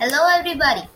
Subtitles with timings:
[0.00, 0.88] Hello, everybody.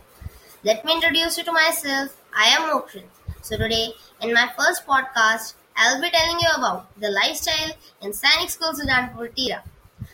[0.63, 2.17] Let me introduce you to myself.
[2.34, 3.04] I am Mokshit.
[3.42, 3.88] So, today,
[4.23, 9.29] in my first podcast, I'll be telling you about the lifestyle in Sainik School Sujanpur
[9.35, 9.62] Tira.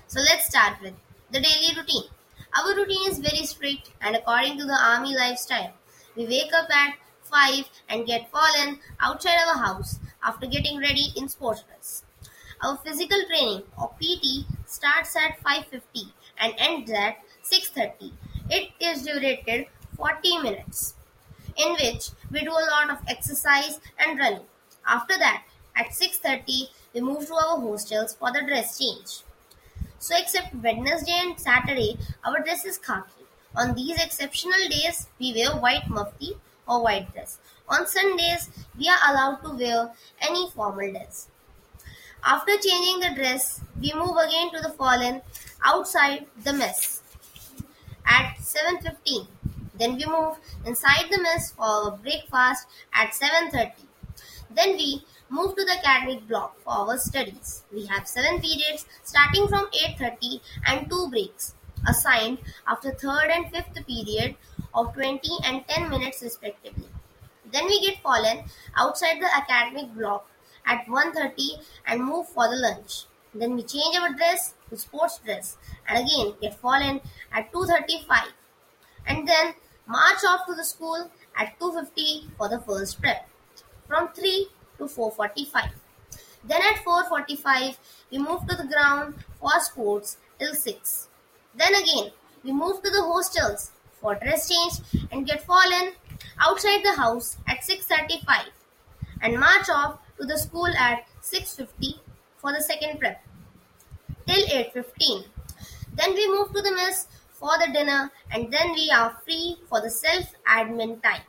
[0.08, 0.94] So, let's start with
[1.30, 2.10] the daily routine.
[2.58, 5.72] Our routine is very strict and according to the army lifestyle.
[6.16, 11.28] We wake up at 5 and get fallen outside our house after getting ready in
[11.28, 12.02] sports dress.
[12.60, 18.12] Our physical training or PT starts at 5:50 and ends at 6:30.
[18.90, 19.66] Is durated
[19.96, 20.94] 40 minutes
[21.56, 24.46] in which we do a lot of exercise and running.
[24.84, 25.44] After that,
[25.76, 29.22] at 6:30 we move to our hostels for the dress change.
[30.00, 33.26] So except Wednesday and Saturday, our dress is khaki.
[33.54, 36.36] On these exceptional days, we wear white mufti
[36.66, 37.38] or white dress.
[37.68, 41.28] On Sundays, we are allowed to wear any formal dress.
[42.24, 45.22] After changing the dress, we move again to the fallen
[45.64, 46.99] outside the mess
[48.60, 49.26] 7.15.
[49.78, 53.72] Then we move inside the mess for our breakfast at 7.30.
[54.54, 57.62] Then we move to the academic block for our studies.
[57.72, 61.54] We have 7 periods starting from 8.30 and 2 breaks
[61.88, 64.36] assigned after 3rd and 5th period
[64.74, 66.88] of 20 and 10 minutes respectively.
[67.52, 68.44] Then we get fallen
[68.76, 70.28] outside the academic block
[70.66, 73.04] at 1.30 and move for the lunch.
[73.34, 75.56] Then we change our dress to sports dress
[75.88, 77.00] and again get fallen
[77.32, 78.32] at 2.35
[79.06, 79.54] and then
[79.86, 83.28] march off to the school at 2.50 for the first prep
[83.86, 84.48] from 3
[84.78, 85.70] to 4.45.
[86.44, 87.76] Then at 4.45
[88.10, 91.08] we move to the ground for sports till 6.
[91.54, 92.12] Then again
[92.44, 95.92] we move to the hostels for dress change and get fallen
[96.38, 98.46] outside the house at 6.35
[99.22, 101.94] and march off to the school at 6.50
[102.38, 103.22] for the second prep
[104.26, 105.24] till 8.15.
[105.94, 107.06] Then we move to the mess
[107.40, 111.22] for the dinner and then we are free for the self-admin time.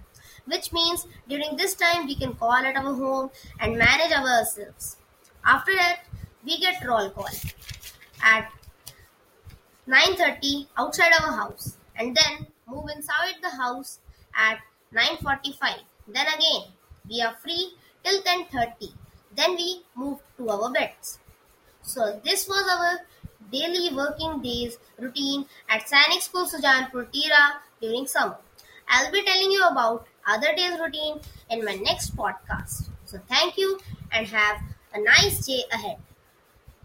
[0.45, 4.98] Which means during this time we can call at our home and manage ourselves.
[5.45, 6.02] After that,
[6.44, 7.30] we get roll call
[8.23, 8.52] at
[9.88, 14.00] 9.30 outside our house and then move inside the house
[14.36, 14.60] at
[14.94, 15.80] 9.45.
[16.08, 16.71] Then again,
[17.10, 17.73] we are free
[18.04, 18.94] till 10.30.
[19.36, 21.20] Then we move to our beds.
[21.82, 23.00] So this was our
[23.52, 28.38] daily working days routine at Sainik School Sujanpur Tira during summer.
[28.88, 31.20] I'll be telling you about other days routine
[31.50, 32.89] in my next podcast.
[33.06, 33.80] So thank you
[34.12, 34.62] and have
[34.94, 35.98] a nice day ahead.